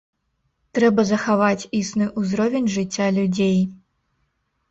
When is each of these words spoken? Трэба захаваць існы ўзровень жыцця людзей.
Трэба 0.77 1.01
захаваць 1.09 1.67
існы 1.81 2.07
ўзровень 2.21 2.71
жыцця 2.77 3.07
людзей. 3.17 3.57